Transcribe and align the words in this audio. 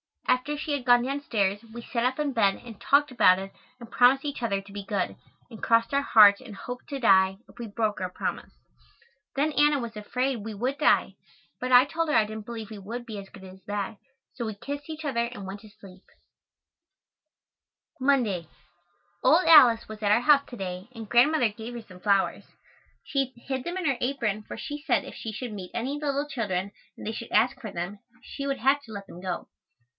After 0.27 0.57
she 0.57 0.71
had 0.71 0.85
gone 0.85 1.03
downstairs 1.03 1.61
we 1.71 1.81
sat 1.83 2.03
up 2.05 2.17
in 2.17 2.31
bed 2.33 2.55
and 2.65 2.79
talked 2.81 3.11
about 3.11 3.37
it 3.37 3.51
and 3.79 3.91
promised 3.91 4.25
each 4.25 4.41
other 4.41 4.59
to 4.61 4.73
be 4.73 4.83
good, 4.83 5.15
and 5.51 5.61
crossed 5.61 5.93
our 5.93 6.01
hearts 6.01 6.41
and 6.41 6.55
"hoped 6.55 6.87
to 6.87 6.99
die" 6.99 7.37
if 7.47 7.59
we 7.59 7.67
broke 7.67 8.01
our 8.01 8.09
promise. 8.09 8.51
Then 9.35 9.51
Anna 9.51 9.77
was 9.77 9.95
afraid 9.95 10.37
we 10.37 10.55
would 10.55 10.79
die, 10.79 11.13
but 11.59 11.71
I 11.71 11.85
told 11.85 12.09
her 12.09 12.15
I 12.15 12.25
didn't 12.25 12.47
believe 12.47 12.71
we 12.71 12.79
would 12.79 13.05
be 13.05 13.19
as 13.19 13.29
good 13.29 13.43
as 13.43 13.63
that, 13.65 13.97
so 14.33 14.45
we 14.45 14.55
kissed 14.55 14.89
each 14.89 15.05
other 15.05 15.25
and 15.25 15.45
went 15.45 15.59
to 15.59 15.69
sleep. 15.69 16.03
[Illustration: 17.99 17.99
Mr. 17.99 17.99
Noah 17.99 17.99
T. 17.99 17.99
Clarke, 17.99 17.99
Miss 17.99 18.07
Upham] 18.07 18.07
Monday. 18.07 18.47
"Old 19.23 19.45
Alice" 19.45 19.87
was 19.89 20.01
at 20.01 20.11
our 20.11 20.21
house 20.21 20.45
to 20.47 20.57
day 20.57 20.87
and 20.95 21.09
Grandmother 21.09 21.49
gave 21.49 21.75
her 21.75 21.81
some 21.83 21.99
flowers. 21.99 22.45
She 23.03 23.33
hid 23.35 23.63
them 23.65 23.77
in 23.77 23.85
her 23.85 23.97
apron 24.01 24.41
for 24.43 24.57
she 24.57 24.81
said 24.81 25.03
if 25.05 25.13
she 25.13 25.31
should 25.31 25.51
meet 25.53 25.69
any 25.75 25.99
little 26.01 26.27
children 26.27 26.71
and 26.97 27.05
they 27.05 27.11
should 27.11 27.31
ask 27.31 27.61
for 27.61 27.71
them 27.71 27.99
she 28.23 28.47
would 28.47 28.57
have 28.59 28.81
to 28.83 28.91
let 28.93 29.05
them 29.05 29.21
go. 29.21 29.47